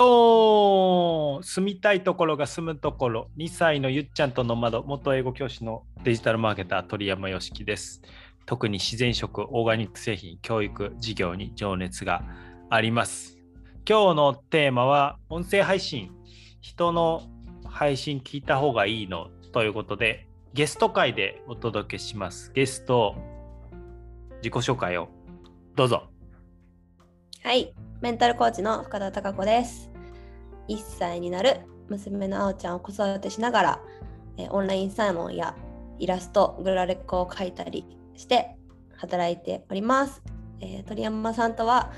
[0.00, 3.28] と住みたいところが住むところ。
[3.36, 8.00] 2歳のゆっちゃんとの窓元英語教師のデジタルマーケター鳥山よしきです。
[8.46, 12.22] 特に自然食オーガニック製品教育事業に情熱が
[12.70, 13.36] あります。
[13.86, 16.10] 今日のテーマは音声配信。
[16.62, 17.24] 人の
[17.66, 22.52] 配信聞いた方がいいのということでゲスト会でお届けします。
[22.54, 23.16] ゲスト
[24.36, 25.10] 自己紹介を。
[25.76, 26.08] どうぞ。
[27.42, 29.89] はい、メンタルコーチの深田貴子です。
[30.70, 33.80] 1歳になる娘のあおちゃんを子育てしながら、
[34.36, 35.56] えーオンラインサロンや
[35.98, 37.84] イラスト、グラレコを描いたり
[38.14, 38.56] して
[38.96, 40.22] 働いております。
[40.60, 41.92] えー鳥山さんとは、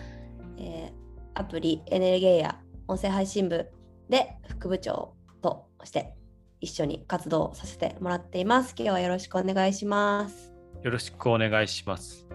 [0.59, 1.03] えー
[1.35, 2.59] アプリエネルゲーや
[2.89, 3.71] 音声配信部
[4.11, 6.15] で副部長として
[6.61, 8.75] 一緒に活動させてもらっています。
[8.77, 10.53] 今日はよろしくお願いします。
[10.83, 12.27] よろしくお願いします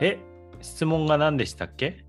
[0.00, 0.18] え
[0.62, 2.04] 質問が何でしたっけ？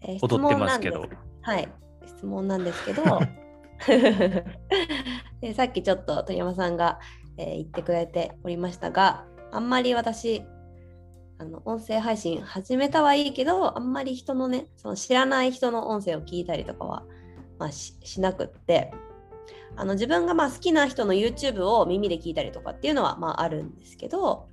[0.00, 1.06] えー踊ってますけど
[1.42, 1.68] はい、
[2.06, 3.02] 質問なんですけど。
[5.40, 6.98] でさっきちょっと鳥山さんが、
[7.36, 10.42] えー言ってくれておりましたがあんまり私
[11.38, 17.04] あの音声配信始めたはいいけどあんまり人のねその知らない人の音声を聞いたりとかは、
[17.58, 18.90] まあ、ししなくって
[19.76, 24.48] あの自分がまあ好きな人の YouTube を耳で聞いたりとかっていうのはまああるんですけど、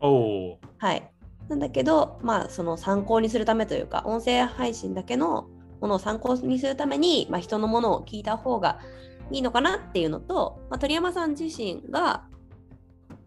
[0.77, 1.09] はい。
[1.49, 5.49] なんだけど、まあ、その参考にするためというか、音声配信だけの
[5.83, 8.79] ものを参考にするために、まあ、人のものを聞いた方が
[9.31, 12.23] いいのかなっていうのと、まあ、鳥山さん自身が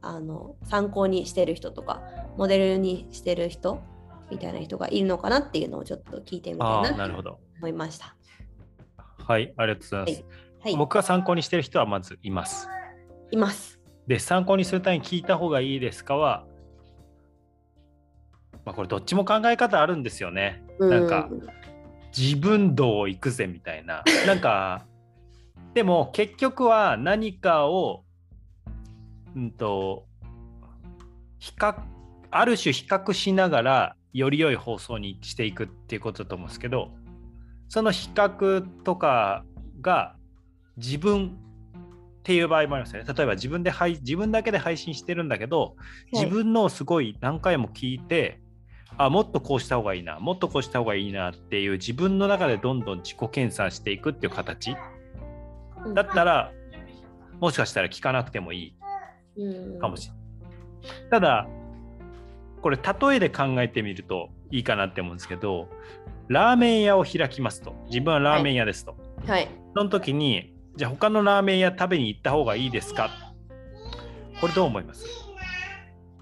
[0.00, 2.00] あの参考にしてる人とか、
[2.38, 3.82] モデルにしてる人
[4.30, 8.16] みたいな人がいるのかなっていうのをちょっと聞いてみたいあなと思いました。
[9.18, 10.24] はいありがとうございます、
[10.62, 12.70] はい、僕が参考にしてる人はまずいます。
[13.32, 13.78] います。
[14.06, 16.46] で参考にするために聞いた方がいいですかは
[18.64, 20.64] まあこれどっちも考え方あるんですよね。
[20.80, 21.65] なんかうん
[22.16, 24.86] 自分道行くぜみたいななんか
[25.74, 28.04] でも結局は何かを
[29.34, 30.06] うんと
[31.38, 31.76] 比較
[32.30, 36.90] ある種比較しながらより良い放送にしていくっていうことだと思うんですけど
[37.68, 39.44] その比較とか
[39.82, 40.16] が
[40.78, 43.14] 自分っていう場合もありますよね。
[43.14, 45.76] 例えば自分で配自分だけで配信してるんだけど
[46.12, 48.40] 自分のをすごい何回も聞いて
[48.98, 54.76] あもっとこうした方がいいなもっとこうした方がいいなっていう自分の中でどんどん自己研鑽していくっていう形。
[55.84, 55.94] うん。
[55.94, 56.52] だったら
[57.40, 58.74] もしかしたら聞かなくてもい
[59.36, 59.42] い。
[59.42, 59.78] うん。
[59.78, 61.10] かもしれない。
[61.10, 61.46] ただ
[62.62, 65.68] これ例えで考えてみるといいかなって思うんですけど
[66.28, 67.74] ラーメン屋を開きますと。
[67.88, 68.96] 自分はラーメン屋ですと、
[69.26, 69.48] はい。
[69.76, 73.10] その時にじゃあ他のラーメン屋食べに行った方がいいですか？
[74.40, 75.06] これどう思います？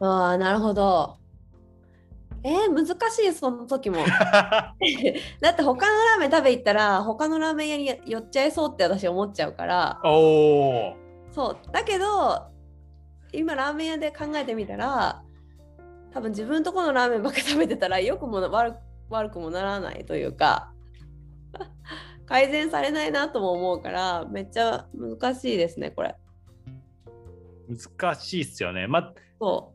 [0.01, 1.17] ああ、なるほど。
[2.47, 3.97] えー、難しい、その時も。
[5.41, 10.01] だって他のラーメン食べ行ったら他のラーメン屋に寄っちゃいそうって私思っちゃうから。
[10.05, 10.97] おお
[11.33, 11.73] そう。
[11.73, 12.43] だけど
[13.33, 15.23] 今ラーメン屋で考えてみたら
[16.13, 18.77] 多分自分のところのラーメンばっか食べてたら良くも悪く
[19.11, 20.73] 悪くもならないというか。
[22.27, 26.17] 改善されないなとも思うからめっちゃ難しいですねこれ。
[27.69, 28.87] 難しいっすよね。
[28.87, 29.75] まそ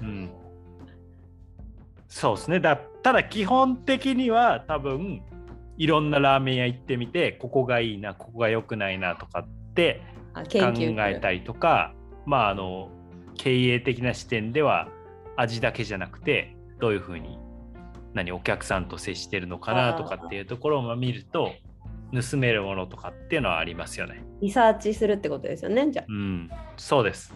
[0.00, 0.30] うん、
[2.10, 2.60] そうですね。
[2.60, 5.22] だただ基本的には多分
[5.78, 10.02] いろんなラーメン屋行ってみてここがいいなここが良くないなとかって
[10.34, 11.94] 考えたりとか
[12.26, 12.90] まああの
[13.36, 14.88] 経営的な視点では
[15.36, 17.38] 味だけじゃなくてどういうふうに
[18.12, 21.52] 何お客さんと接してるのかなとかっていうところを見ると
[22.12, 24.24] 盗めるものとかっていうのはありますよね。
[24.42, 26.06] リサーチするってことですよねじゃあ。
[26.08, 27.32] うん、そうです。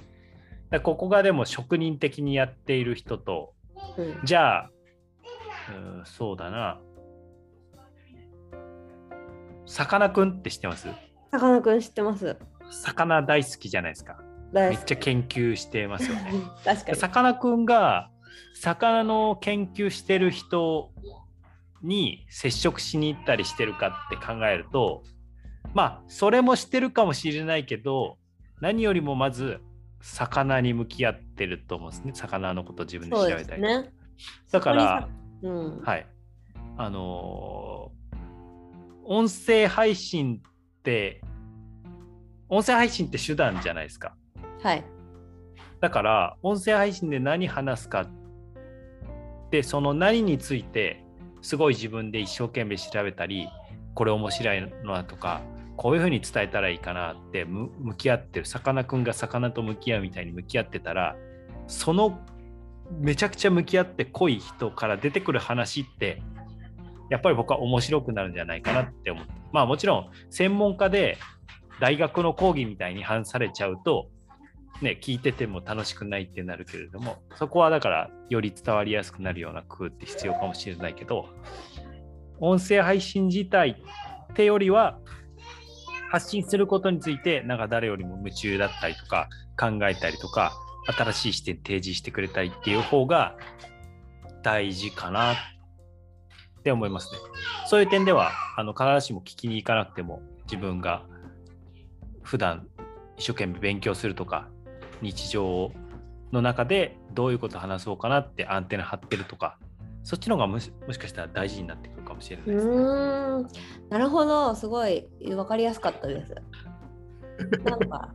[0.82, 3.53] ここがでも職人的にやっている人とうん
[4.24, 4.70] じゃあ、
[5.98, 6.80] うん、そうだな。
[9.66, 10.88] さかなクンって知ってます？
[11.32, 12.36] さかなクン知ってます
[12.70, 14.18] 魚大好きじゃないですか。
[14.52, 16.32] めっちゃ研究してますよね。
[16.64, 18.10] 確かにさかなクンが
[18.54, 20.92] 魚の研究してる人
[21.82, 25.02] に接触しに行ったりしてるかって考えると
[25.74, 28.16] まあそれもしてるかもしれないけど
[28.60, 29.60] 何よりもまず
[30.04, 32.12] 魚に向き合ってると思うんですね。
[32.14, 33.90] 魚のこと自分で調べたり、ね。
[34.52, 35.08] だから、
[35.42, 35.80] うん。
[35.80, 36.06] はい。
[36.76, 37.94] あのー
[39.06, 41.20] 音声配信って
[42.48, 44.16] 音声配信って手段じゃないですか。
[44.62, 44.84] はい。
[45.80, 48.06] だから音声配信で何話すか
[49.50, 51.04] でその何について
[51.42, 53.48] すごい自分で一生懸命調べたり
[53.94, 55.42] これ面白いのはとか
[55.76, 61.16] こういうふうに伝えたらいいかなって向き合ってるさかなクンが魚と向き合うみたいに向き合ってたら
[61.66, 62.18] その
[63.00, 66.22] めちゃくちゃ向き合って濃い人から出てくる話って
[67.10, 69.32] やっぱり僕は面白くなるんじゃないかなって思って。
[69.52, 71.16] まあもちろん専門家で
[71.80, 74.08] 大学の講義みたいに話されちゃうと
[74.82, 81.28] ね聞いてても楽しくないってなるけれどもそこはだからより伝わりやすくなるような工夫って必要かもしれないけど
[82.40, 83.82] 音声配信自体
[84.32, 84.98] ってよりは
[86.14, 89.28] 発信することについてなんか誰よりも夢中だったりとか
[89.58, 90.52] 考えたりとか
[90.86, 93.36] 新しい視点提示してくれたりっていう方が
[94.44, 95.36] 大事かなっ
[96.62, 97.18] て思いますね。
[97.66, 101.02] そういう点ではあの必ずしも聞きに行かなくても自分が
[102.22, 102.68] 普段
[103.16, 104.48] 一生懸命勉強するとか
[105.02, 105.72] 日常
[106.30, 109.58] の中でどういうことを話そうかなってアンテナ張ってるとか
[110.04, 112.74] そっちの方がもしもしかしたら大事になってくるかもしれないですね。
[112.74, 113.48] うん
[113.88, 116.34] なるほどすごい分かりやすかったです。
[117.64, 118.12] なんか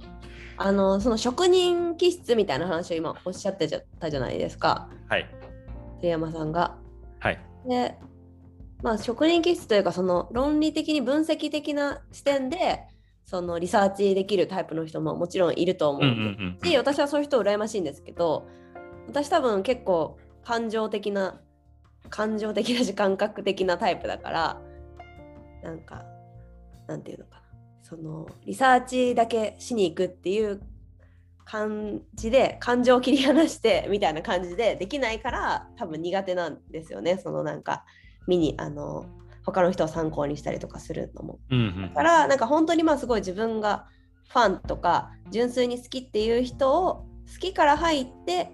[0.57, 3.67] あのその職人気質みたいな話を今おっしゃって
[3.99, 5.27] たじゃないですかはい。
[5.97, 6.77] 栗山さんが。
[7.19, 7.39] はい。
[7.67, 7.97] で
[8.83, 12.83] まあ職人気質というかその論理的に分析的な視点で
[13.25, 16.69] そのリサーチできるタイプの人ももちろんいると思ううんうんうん。
[16.69, 18.47] し私はそういう人羨ましいんですけど
[19.07, 21.41] 私多分結構感情的な
[22.09, 24.61] 感情的だし感覚的なタイプだから
[25.63, 26.03] なんか
[26.87, 27.41] なんていうのかな。
[27.81, 30.61] そのリサーチだけしに行くっていう
[31.45, 37.17] 感じで感情を切り離して みたいな感じでできないから多分苦手なんですよね。
[37.17, 37.85] そのなんか
[38.27, 39.05] 見にあの
[39.43, 41.39] 他の人を参考にしたりとかするのも。
[41.49, 41.81] うんうん。
[41.81, 43.87] だからなんか本当にまあすごい自分が
[44.27, 48.51] ファンとか純粋に好きっていう人を好きから入って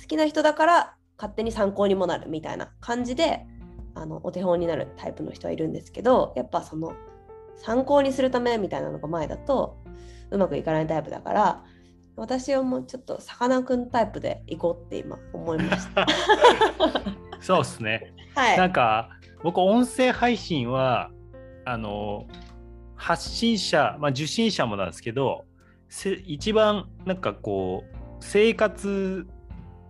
[0.00, 3.46] 好きな人だから勝手に参考にもなるみたいな感じで
[3.94, 6.92] あのお手本になるタイプの人はいるんですけどやっぱその
[7.56, 9.78] 参考にするためみたいなのが前だと
[10.30, 11.64] うまくいかないタイプだから
[12.16, 16.06] 私はもうちょっとさかなクンタイプで行こうって今思いました。
[17.40, 18.14] そうですね。
[18.34, 18.58] はい。
[18.58, 19.10] なんか
[19.42, 21.10] 僕音声配信は
[21.66, 22.26] あの
[22.94, 25.44] 発信者、まあ、受信者もなんですけど
[25.88, 29.26] せ一番なんかこう生活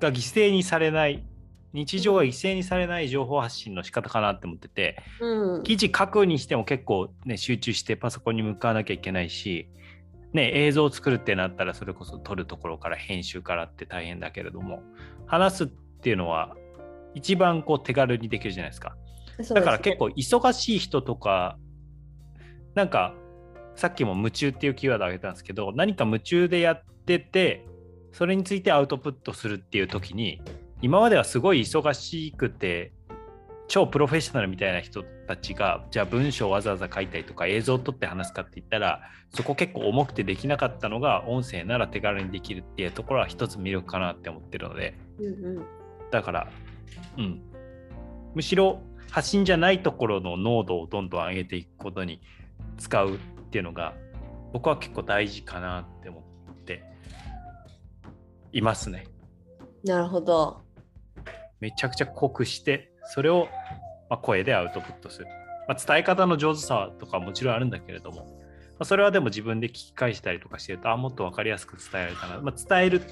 [0.00, 1.24] が犠牲にされない
[1.72, 9.68] 日常が犠牲にされない情報発信の仕方かなって思っててうん、記事書くにしても結構ね集中してパソコンに向かわなきゃいけないし、
[10.32, 14.82] ね、映像を作るってなったらそれこそ撮るところから編集からって大変だけれども
[15.26, 16.56] 話すっていうのは
[17.14, 18.96] 一番こう手軽にできるじゃないですか。
[19.50, 21.58] だから結構忙しい人とか
[22.74, 23.14] なんか
[23.74, 27.66] さっきも夢中っていうキーワード挙げたんですけど何か夢中でやってて
[28.16, 30.40] それについてアウトプットするっていう時に
[30.80, 32.90] 今まではすごい忙しくて
[33.68, 39.02] 超プロフェッショナルみたいな人たちがじゃあ文章をわざわざ書いたりとか映像を撮って話すかって言ったら
[39.34, 44.94] そこ結構重くてできなかったのが音声なら手軽にできるっていうところは一つ魅力かなって思ってるので。
[45.18, 45.28] うんう
[45.60, 45.66] ん。
[46.10, 46.48] だから、
[47.18, 47.42] うん。
[48.34, 48.80] むしろ
[49.10, 52.22] 発信じゃないところの濃度をどんどん上げていくことに
[52.78, 53.18] 使うっ
[53.50, 53.92] ていうのが
[54.54, 56.25] 僕は結構大事かなって思って
[58.58, 59.06] いますね。
[59.84, 60.62] なるほど。
[61.60, 63.48] めちゃくちゃ濃くしてそれを
[64.10, 65.26] まあ声でアウトプットする。
[65.68, 68.24] まあ、伝え方の上手さとかもちろんあるんだけれども、ま
[68.80, 73.02] あ、それはでも自分で聞き返したりとかしてるとあもっと分かりやすく伝えられたな、まあ、伝える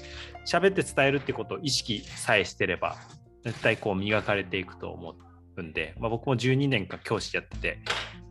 [0.45, 2.95] 喋って伝えるってことを意識さえしてれば
[3.43, 5.15] 絶対こう磨かれていくと思
[5.57, 7.79] うんで、まあ、僕も12年間教師やってて、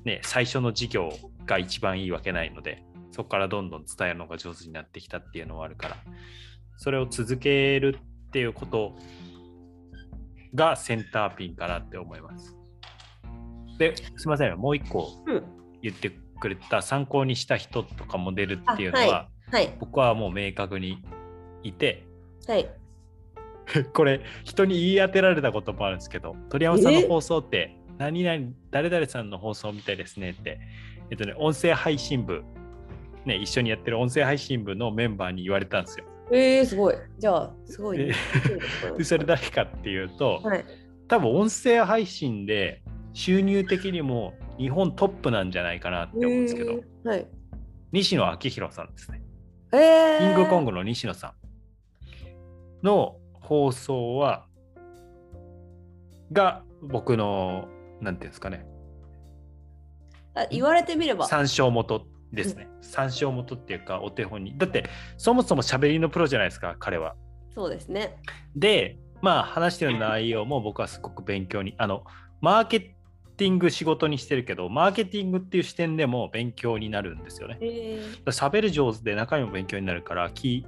[0.04, 1.12] ね、最初の授業
[1.44, 5.96] が一番いいわけないのでそこからどんどん伝えるのが上手になってきたっていうのはあるから
[6.76, 8.96] それを続けるっていうこと
[10.54, 12.56] がセンターピンかなって思います。
[13.78, 15.44] で、すみません、もう一個うん
[15.82, 19.28] 言ってくれた参考にした人とかモデルっていうのは。
[19.78, 21.02] 僕はもう明確に
[21.62, 22.04] いて、
[22.48, 22.68] はい。
[23.94, 30.58] これ人に言い当てられたこともあるんですけど、鳥山さんの放送って何々、誰々さんの放送みたいですねって、
[31.10, 32.42] えっとね、音声配信部、
[33.24, 36.06] ね、一緒にやってる音声配信部のメンバーに言われたんですよ。
[36.30, 36.94] えー、すごい。
[37.18, 38.14] じゃあ、すごい、ね。
[38.96, 40.64] でそれ誰かっていうと、はい。
[41.08, 47.26] 多分音声配信で収入的にも日本トップなんじゃないかなって思うんですけど、えーはい。
[47.92, 49.22] 西野昭弘さんですね。
[49.72, 51.34] えー、キングコングの西野さ
[52.82, 54.46] んの放送は、
[56.32, 57.68] が僕の、
[58.00, 58.66] なんていうんですかね、
[60.34, 61.26] あ言われてみれば。
[61.26, 62.68] 参照元ですね。
[62.80, 64.56] 参照元っていうか、お手本に。
[64.58, 64.84] だって、
[65.16, 67.14] そもそも喋りのプロじゃないですか、彼は。
[67.54, 68.16] そうですね。
[68.56, 72.04] で、まあ話してる内容も僕はすごく勉強に、あの、
[72.40, 72.94] マーケ
[73.36, 77.58] ティング仕事にしてるけど、マーケティングっていう視点でも勉強になるんですよね。
[77.60, 80.66] えー、喋る上手で中身も勉強になるから聞い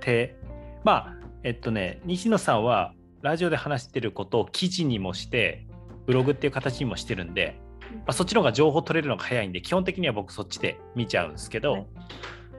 [0.00, 0.36] て、
[0.84, 5.66] まあ、えっとね、西野さんはラジオで話してることを記事にもして、
[6.06, 7.65] ブログっていう形にもしてるんで、ま
[8.06, 11.86] あ、そっちの方が情報取れるのが早いんで基本的には僕そっちで見ちゃうんですけど、はい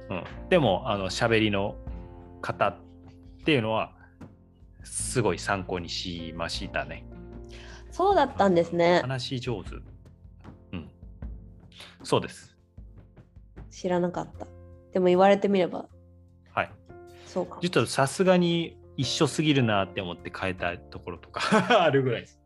[0.09, 1.75] うん、でもあの喋りの
[2.41, 2.77] 方っ
[3.45, 3.91] ていうのは
[4.83, 7.05] すごい参考にしましたね。
[7.91, 8.99] そうだったんですね。
[9.01, 9.75] 話し上手。
[10.73, 10.89] うん。
[12.03, 12.57] そうです。
[13.69, 14.47] 知らなかった。
[14.93, 15.85] でも言われてみれば
[16.53, 16.71] はい。
[17.25, 17.61] そうかも。
[17.61, 21.41] ちょっとさすがに一緒すぎるなって思って変えたところとか
[21.83, 22.39] あるぐらいです。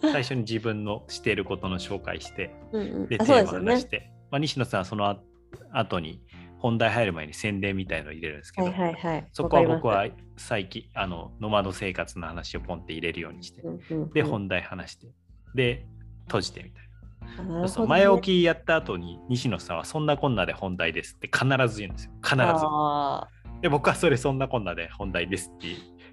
[0.12, 3.72] 最初に自分のしていることの紹介して、うんうんで、あテーマそうですよね。
[3.72, 5.20] 話して、まあ、西野さんはそのあ
[5.72, 6.22] 後に
[6.58, 9.28] 本題入る前に宣伝みたいのを入れるんですけど、はいはいはい。
[9.32, 13.62] そこは僕は最近、あの、ノマド生活の話をポンって入れるようにして。
[13.62, 15.08] うんうんうんで、本題話して、
[15.54, 15.86] で、
[16.26, 16.82] 閉じてみたい
[17.38, 17.42] あなな。
[17.42, 22.12] るほどねそう前置きやった後に西野さんはそんなこんなで本題ですって必ず言うんですよ。
[22.22, 22.42] 必ず。
[22.44, 23.28] あ
[23.62, 25.68] で、僕はそれそんなこんなで本題ですって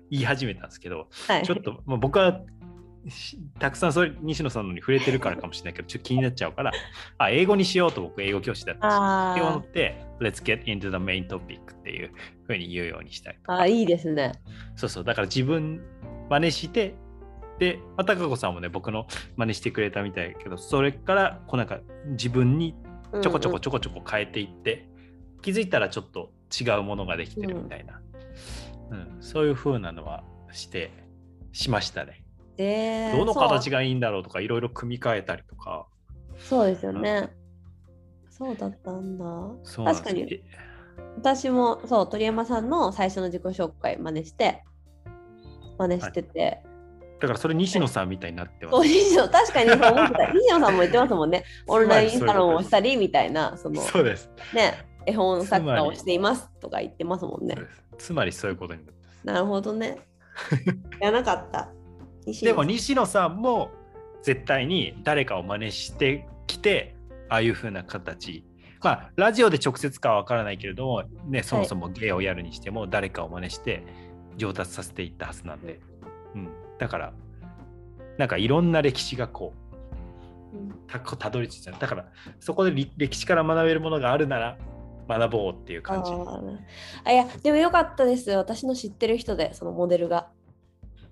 [0.10, 1.44] 言い始めたんですけど、ーはい。
[1.44, 2.38] ちょっと、まあ、僕はし
[3.60, 6.72] たくさんそれ西野さんのに触れてるからかもしれないけど、ちょっと気になっちゃうから、
[7.17, 12.12] あ、英語にしようと僕英語教師だったし、あって思ーって、Let's get into the main topic っていう
[12.45, 13.39] ふうに言うようにしたい。
[13.48, 14.33] あー、いいですね。
[14.75, 15.81] そうそう、だから自分
[16.29, 16.95] 真似して、
[17.60, 21.79] で、まあ、高子さんもね、僕の真似してくれたみたいだけど、それからこうなんか
[22.12, 22.75] 自分に
[23.22, 24.88] ちょこちょこちょこちょこ変えていって、
[25.41, 28.01] 気づいたらちょっと違うものができてるみたいな、
[28.91, 30.91] うんそういう風なのはして、
[31.51, 32.23] しましたね。
[32.57, 35.88] えーどの形ががいいんだろうとか、いろいろ組み替えたりとか。
[36.38, 36.67] そう。
[36.67, 37.29] ですよね。
[38.29, 39.25] そうだったんだ。
[39.86, 40.22] 確かに。
[40.33, 40.43] え
[41.17, 44.63] 私もそう鳥山さんの最初の自己紹介真似して
[45.77, 46.63] 真似してて、
[47.19, 48.88] だからそれ西野さんみたいになってます。
[48.88, 50.31] 西野確かにそう思ってた。
[50.33, 51.43] 西野さんも言ってますもんね。
[51.67, 54.29] オンラインサロンをしたりみたいなそのそうです。
[54.53, 57.55] ね絵本作家をしていますとか言ってますもんね。
[57.98, 59.27] つまりそういうことになってます。
[59.27, 60.00] なるほどね。
[61.00, 61.69] やらなかった
[62.25, 63.72] でも西野さんも
[64.22, 66.96] 絶対に誰かを真似してきて
[67.30, 68.46] ああいう風な形。
[68.82, 73.84] まあラジオで直接かは分からないけれども、ね、そもそも芸をやるにしても誰かを真似して
[74.38, 75.80] 上達させていったはずなんで、
[76.36, 76.50] うん、
[76.80, 77.13] だから
[78.18, 79.53] なんかいろんな歴史がこ
[80.53, 80.74] ううん。
[80.88, 82.06] たたどり着いただから
[82.39, 84.58] そこでり歴史から学べるものがあるなら
[85.08, 86.12] 学ぼうっていうあ感じ。
[86.12, 86.58] ー
[87.06, 88.32] あいやでもよかったです。
[88.32, 90.30] 私の知ってる人でそのモデルが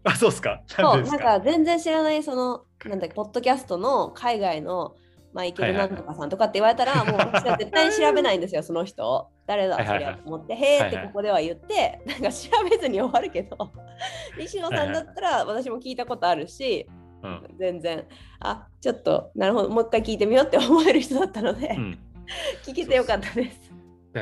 [0.04, 0.62] あそうっすか。
[0.68, 4.96] そうなんか全然知らないそのなんだっけポッドキャストの海外の
[5.34, 9.30] マイケルないんとかさんとかって言われたら、 もう私は絶対に調べないんですよその人を。
[9.46, 10.16] 誰だそはいはいはい。
[10.16, 13.72] れと思って、へーってここでは言って、なんか調べずに終わるけど
[14.38, 16.88] 西野さんだったら私も聞いたことあるし、
[17.24, 17.56] うん。
[17.58, 18.06] 全然
[18.40, 22.00] あちょっとなるほどもう一回聞いてみようって思える人だったので、うん。
[22.64, 23.72] 聞けてよかったです。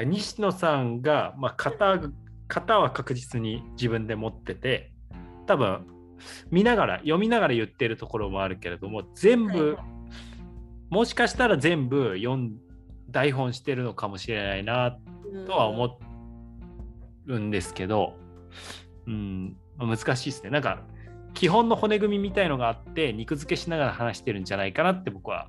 [0.05, 1.99] 西野さんが、まあ、型
[2.47, 4.91] 型は確実に自分で持ってて
[5.49, 5.87] 多分
[6.51, 9.99] 見ながら読みながら言ってるところもあるけれども全部、はいはい
[10.89, 12.57] もしかしたら全部読ん
[13.11, 14.97] 台本してるのかもしれないな
[15.45, 15.99] とは思
[17.27, 18.15] うんですけど、
[19.05, 20.81] うん、まあ難しいですねなんか
[21.35, 25.47] 基本の骨組みみたいのがあって肉付けしながら話してるんじゃないかなって僕は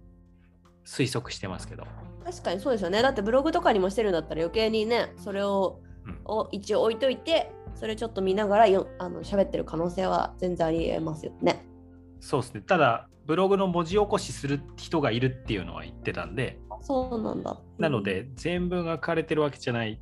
[0.84, 1.84] 推測してますけど。
[2.22, 3.00] 確かにそうですよね。
[3.00, 5.89] だってブログとかにもしてるんだったら余計にね、それをうん
[6.24, 11.64] を一応置いといて、それちょっと見ながらよあの喋ってる可能性は全然ありえますよね。
[12.20, 12.60] そうですね。
[12.60, 17.58] ただ、ブログの文字起こしする人がいるっていうのは言ってたんで、そうなんだ。
[17.78, 20.00] なので、全文が書かれてるわけじゃない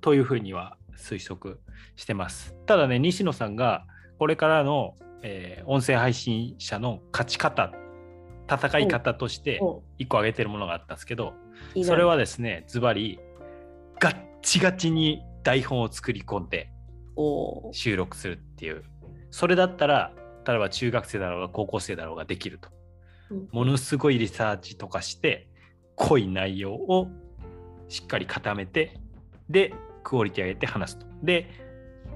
[0.00, 1.60] というふうには推測
[1.96, 2.54] してます。
[2.66, 3.84] ただね、西野さんが
[4.18, 7.72] これからの、えー音声配信者の勝ち方、
[8.50, 11.34] 戦い方としてお一個挙げてるものがあったんですけど、
[11.84, 13.20] それはですね、ズバリ、
[14.00, 16.70] ガッチガチに台本を作り込んで
[17.72, 18.84] 収録するっていう。
[19.30, 20.12] それだったら、
[20.46, 22.68] 例えば中学生だろうが高校生だろうができると。
[22.70, 22.80] うん
[23.52, 25.46] ものすごいリサーチとかして
[25.94, 27.08] 濃い内容を
[27.88, 28.98] しっかり固めて
[29.48, 31.06] でクオリティ上げて話すと。
[31.22, 31.48] で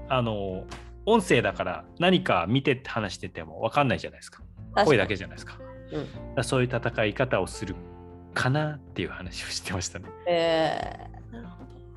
[0.09, 0.65] あの
[1.05, 4.43] 音声だから何か見て話してても分かんないじゃないですか
[4.83, 5.57] 声だけじゃないですか。
[5.93, 7.75] うんだからそういう戦い方をする
[8.33, 10.09] かなっていう話をしてましたね。
[10.27, 11.14] え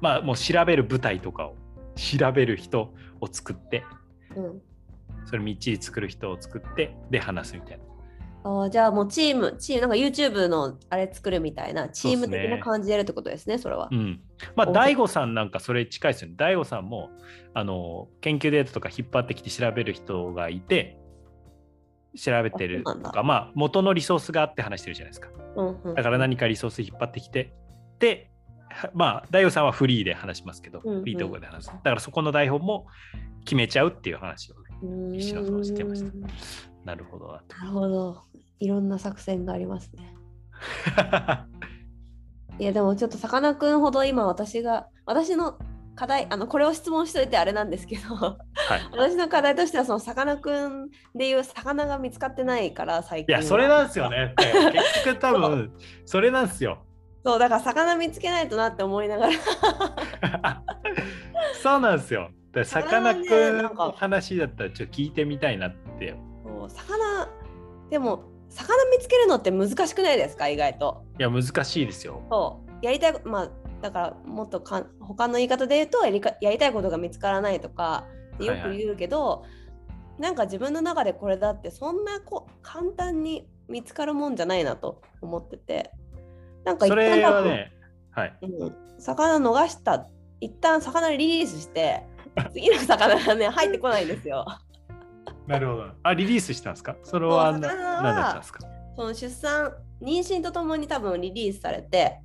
[0.00, 1.56] まあもう調べる舞台とかを
[1.94, 3.84] 調べる人を作って
[4.34, 4.42] ど。
[4.42, 4.62] うん
[5.28, 7.84] それみっちり作る人を作ってで話すみたいな。
[8.44, 13.94] あーじゃあもうチーム、チーム、なんか YouTube のあれ作るみたいな、チーム的な感じでやるってことですね、それはう。
[13.94, 14.20] ん、
[14.56, 16.34] まあお大悟さんなんかそれ近いですよね。
[16.38, 17.10] 大悟さんも
[17.52, 20.98] あの研究データとか引っ張ってきて調べる人がいて
[22.16, 25.28] 調べてるとかまあ元のリソースがあって話してるじゃないですか。
[25.56, 27.52] うんうんだから何かリソース引っ張ってきて
[27.98, 28.37] では
[28.94, 31.66] まあ大悟さんはフリーで話しますけど、うんうんフリートークで話す。
[31.68, 32.86] だからそこの台本も
[33.44, 34.60] 決めちゃうっていう話をね。
[34.82, 36.12] うーん西野さんは知ってました
[36.84, 38.22] なるほどななるほど。
[38.60, 40.14] いろんな作戦がありますね。
[42.58, 45.58] いやでもちょっとさかなクンほど今私が私の
[45.94, 48.36] 課題あのこれを質問しといてあれなんですけどは
[48.76, 48.80] い。
[48.92, 54.34] 私の課題としてはそのさかなクンでいう魚が見つかってないから最近はいや、それなんですよね。
[54.38, 55.72] 結局多分、
[56.04, 56.84] それなんですよ。
[57.24, 59.32] そうだから魚見つけないとなって思いながら
[61.62, 62.30] そうなんですよ。
[62.52, 63.20] でさかなク
[63.52, 66.16] ンの話だったらちょっと聞いてみたいなって。
[66.44, 67.28] そう魚
[67.90, 70.48] でも魚見つけるのって難しくないですか？
[70.48, 71.04] 意外と。
[71.18, 72.22] いや、難しいですよ。
[72.30, 73.50] そうやりたいまあ
[73.82, 78.06] だからもっとかん他の言い方で言うとやりかやりたいことが見つからないとか
[78.36, 79.44] ってよく言うけど、
[80.18, 85.90] なんか自分の中でこれだってそんなこ簡単に見つかるもんじゃないなと思ってて
[86.68, 87.72] なんか一それはね、
[88.10, 88.38] はい。
[88.42, 90.06] うん、魚逃した
[90.40, 92.04] 一旦魚リリースして
[92.52, 94.44] 次の魚がね入ってこないんですよ。
[95.46, 95.86] なるほど。
[96.02, 96.94] あ、リリースしたんですか？
[97.02, 98.60] それは何だったんですか？
[98.96, 99.72] その出産
[100.02, 102.20] 妊娠とともに多分リリースされて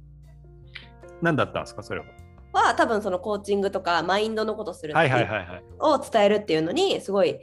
[1.22, 1.84] 何だったんですか？
[1.84, 2.06] それは。
[2.52, 5.64] は多分そのコーチングとかマインドのことするはいはいはいはい。
[5.80, 7.40] を伝えるっていうのにすごい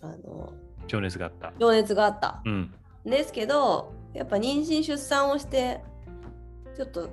[0.00, 0.52] あの
[0.88, 1.52] 情熱があった。
[1.60, 2.74] 情熱があったうん。
[3.06, 5.80] んですけどやっぱ妊娠出産をして
[6.76, 7.08] ちょっと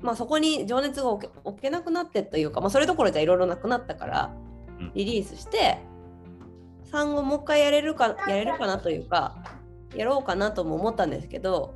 [0.00, 4.34] まあそこに情熱が置けなくなってというか、まあ、それどころじゃいろいろなくなったから
[4.78, 5.78] うんリリースして
[6.90, 9.36] 産後もう一回やれるかやれるかなというか
[9.94, 11.74] やろうかなとも思ったんですけど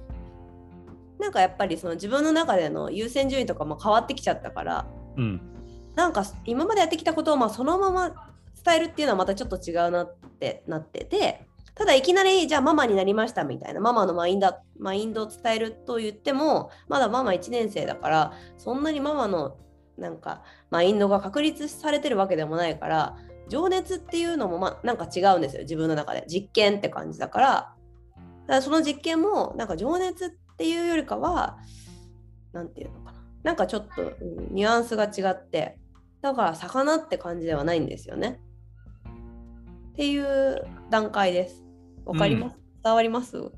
[1.19, 4.87] なんかやっぱりその自分の中での優先順位とかも変わってきちゃったから
[5.17, 5.41] うん。
[5.95, 8.33] なんか今までやってきたことをまあそのまま
[8.65, 19.57] 伝えるっていうのはまたちょっと違うなってなっててただいきなりじゃあママになりましたみたいなママのマインドマインドを伝えると言ってもまだママ1年生だからそんなにママの
[19.97, 23.17] なんかマインドが確立されてるわけでもないから
[23.49, 27.75] 情熱っていうのもまなんか違うんですよ自分の中で実験って感じだから
[28.47, 31.59] だその実験もなんか情熱っていうよりかは
[32.53, 35.79] なんていうのかななんかちょっと、うんニュアンスが違って
[36.21, 38.39] だから魚って感じではないんですよね。
[39.93, 41.62] っていう段階です。
[42.05, 43.51] わかります、伝わります？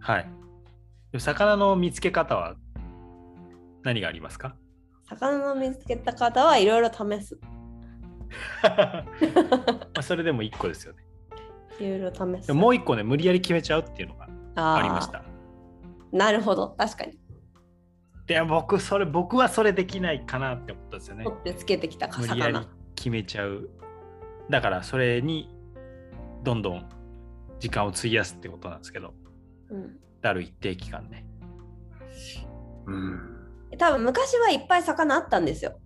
[0.00, 0.28] はい。
[1.12, 2.56] で魚の見つけ方は
[3.82, 4.56] 何がありますか？
[5.08, 7.38] 魚の見つけた方はいろいろ試す。
[8.62, 9.04] ま
[9.94, 11.04] あそれでも一個ですよね。
[11.80, 12.46] いろいろ試す。
[12.46, 14.26] でももう一個ね、無理やり決めちゃうっていうのが
[14.76, 15.22] ありました。
[16.12, 16.74] なるほど。
[16.78, 17.18] 確かに。
[18.26, 21.36] で僕それ僕はそれできないかなって思ったんですよね取。
[21.36, 22.68] ってつけてきた無理やり魚。
[22.94, 23.68] 決めちゃう。
[24.48, 25.54] だからそれに
[26.42, 26.88] どんどん
[27.62, 29.14] 時間を費やすってことなんですけど、
[29.70, 31.24] うん、ある一定期間ね。
[32.86, 33.20] うん。
[33.78, 35.78] 多分昔はいっぱい魚あったんですよ。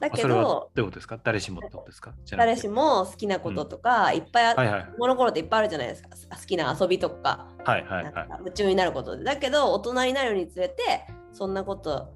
[0.00, 1.20] だけどど、ういうことですか？
[1.22, 2.12] 誰しもってことですか？
[2.24, 6.08] じゃなくて誰しも好きなこととか、いっぱいあはいはい子供の頃っていっぱいあるじゃないですか。
[6.36, 7.46] 好きな遊びとか。
[7.64, 8.28] はいはいなんはい。
[8.28, 12.12] か夢中になることでだけど大人になるにつれてそんなこと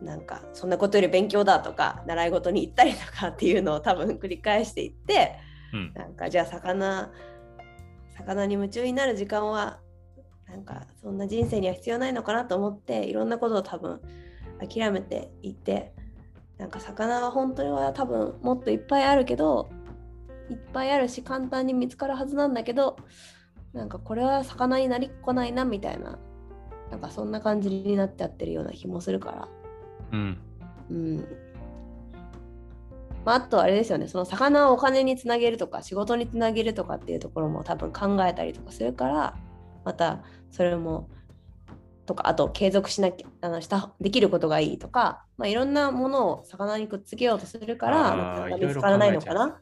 [0.00, 5.40] なんかそんなことより勉強だとか習い事に行ったりとかっていうのを多分繰り返していって
[5.74, 5.92] うん。
[5.94, 7.10] なんかじゃあ魚
[8.16, 9.80] 魚に夢中になる時間は
[10.48, 14.00] なんかそんな人生には必要ないのかなと思っていろんなことを多分
[14.60, 15.92] 諦めていって
[16.58, 19.70] なんか魚は本当には多分もっといっぱいあるけど
[20.48, 22.96] いっぱいあるし簡単に見つかるはずなんだけど
[23.72, 26.18] なんかこれは魚になりっこないなみたいな
[26.90, 29.48] なんかそんな感じになっちゃってるような気もするから
[30.12, 30.38] うん。
[30.90, 31.28] うん
[33.24, 39.36] まあ、あとあれですよねその魚をお金につなげるとか仕事につなげるとかっていうところも多分考えたりとかするから
[39.84, 41.08] またそれも
[42.06, 49.60] とかあと継続しなきゃあのしたできることがいいとか、まあ、いろんなものを魚にくっつけようとするから見つからないの考えちゃうかな。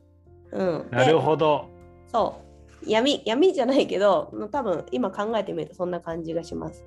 [0.53, 1.68] うん、なるほど。
[2.09, 2.40] そ
[2.85, 6.85] う闇闇じゃないけど多分今考えてみるとそんな感じがします。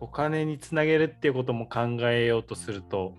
[0.00, 3.14] お金につなげるっていうことも考えようとすると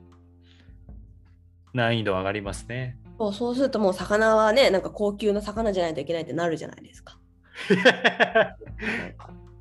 [1.74, 2.98] 難易度上がりますね。
[3.18, 7.20] そうそうするともう魚はねなんか高級な魚じゃないといけないってなるじゃないですか。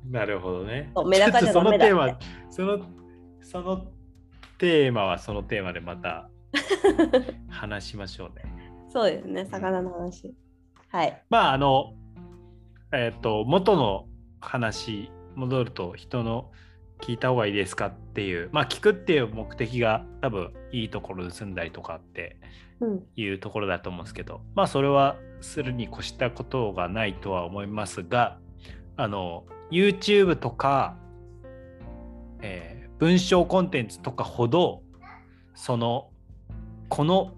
[0.09, 0.91] なるほどね。
[1.05, 2.19] メダカじゃちょっとそのテーダメだマ、
[2.51, 2.79] その
[3.41, 3.91] その
[4.57, 6.29] テーマはそのテーマでまた
[7.49, 8.43] 話しましょうね。
[8.89, 10.33] そうですね、魚の話。
[10.89, 11.23] はい。
[11.29, 11.93] まああの
[12.91, 14.07] えっ、と元の
[14.39, 16.51] 話戻ると人の
[17.01, 22.37] 聞いた方がいいですかっていうまあ聞くっていう目的が多分いいところで住んだりとかって
[22.79, 23.03] うん。
[23.15, 28.37] いうところだと思うんですけどまあそれはするに越したことがないとは思いますが
[28.97, 30.97] あの YouTube とか、
[32.41, 34.83] えー文章コンテンツとかほど
[35.55, 36.11] その
[36.87, 37.33] この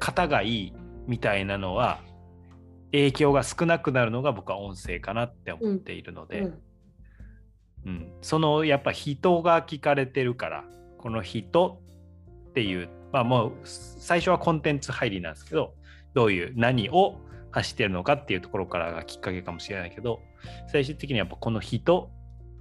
[0.00, 0.72] 方がいい
[1.06, 2.00] みたいなのは
[2.90, 6.58] 影響が少なくなるのが僕は音声かなって思っているので、うんうん、
[8.22, 10.64] そのやっぱ人が聞かれてるから
[10.98, 11.80] この人
[12.50, 15.74] っていうまあもう最初はコンテンツ入りなんですけど
[16.14, 17.20] どういう何を
[17.50, 20.20] 発してるのかっていうところからがきっかけかもしれないけど
[20.68, 22.10] 最終的にやっぱこの人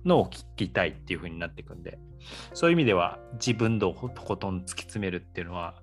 [0.05, 1.97] のを聞きたいっていう風になっていくんで
[2.53, 5.75] そういう意味では自分度をとことん突き詰めるっていうのは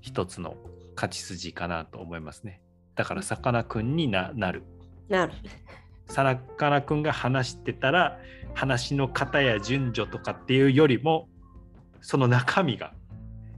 [0.00, 0.56] 一つの
[0.94, 2.60] 勝ち筋かなと思いますね。
[2.94, 4.64] だからさかなクンにななる。
[5.08, 5.32] なる。
[6.10, 8.18] さかなクンが話してたら
[8.54, 11.28] 話の型や順序とかっていうよりも
[12.00, 12.92] その中身が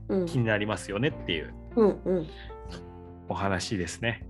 [0.07, 2.27] うん気になりますよねっていううんうん。
[3.27, 4.27] お話ですね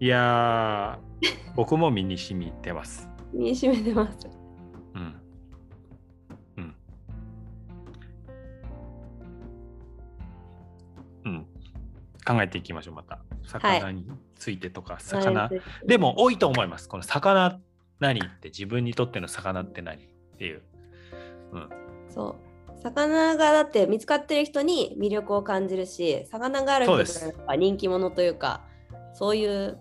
[0.00, 4.26] いやー僕も身に染みてます身に染めてます。
[4.94, 5.19] うんうん
[12.30, 16.88] 考えていきましょうまた魚についてとか、魚、はいでも多いと思います。
[16.88, 17.58] この魚
[17.98, 20.06] 何って自分にとっての魚って何っ
[20.38, 20.62] ていう。
[21.52, 21.68] うん、
[22.08, 22.36] そ
[22.78, 22.80] う。
[22.80, 28.62] 魚がだって見つかってる人に魅力を感じるし、魚がある人がやっぱ人気者というか、
[29.12, 29.78] そういう、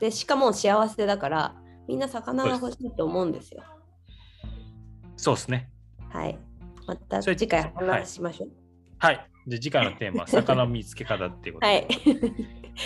[0.00, 1.54] で、しかも幸せだから、
[1.86, 3.62] みんな魚が欲しいと思うんですよ。
[5.16, 5.70] そうですね。
[6.08, 6.38] はい。
[6.86, 8.48] また次回話しましょう。
[8.98, 9.30] はい。
[9.46, 11.86] で次回のテーマは 魚の見つけ方っていうことはい。
[11.86, 11.94] で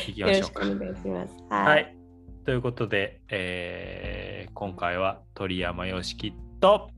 [0.09, 0.67] いきましょうか。
[0.67, 1.35] 願いします。
[1.51, 1.95] ははい。
[2.01, 2.45] い。
[2.45, 6.89] ということで、えー今回は鳥山よしきと、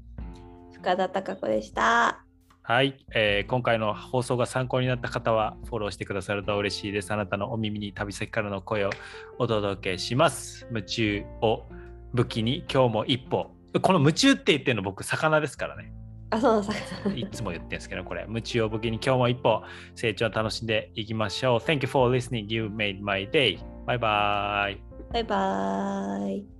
[0.74, 2.22] 深田貴子でした。
[2.62, 7.12] はい、えー今回の放送が参考になった方はフォローしてくださると嬉しいです。
[7.12, 8.90] あなたのお耳に旅先からの声を
[9.38, 10.66] お届けします。
[10.70, 11.64] 夢中を
[12.12, 13.54] 武器に今日も一歩。
[13.80, 15.92] この夢中って言ってるの僕、魚ですからね。
[16.30, 17.16] あ、そう魚。
[17.16, 19.62] いつも言ってるんですけど、これ、夢中を武器に今日も一歩
[19.94, 21.58] 成長を楽しんでいきましょう。
[21.58, 22.46] Thank you for listening.
[22.48, 23.58] You made my day.
[23.86, 24.80] バイバイ
[25.12, 26.55] バイバイ。